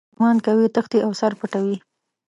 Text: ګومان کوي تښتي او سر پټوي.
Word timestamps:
ګومان 0.15 0.37
کوي 0.45 0.65
تښتي 0.75 0.99
او 1.05 1.11
سر 1.19 1.31
پټوي. 1.39 1.77